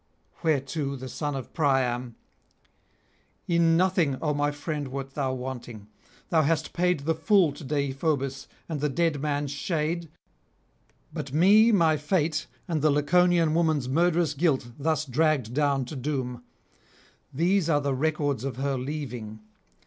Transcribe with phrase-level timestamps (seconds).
[0.41, 2.15] [509 541]Whereto the son of Priam:
[3.47, 5.89] 'In nothing, O my friend, wert thou wanting;
[6.29, 10.09] thou hast paid the full to Deïphobus and the dead man's shade.
[11.13, 16.43] But me my fate and the Laconian woman's murderous guilt thus dragged down to doom;
[17.31, 19.39] these are the records of her leaving.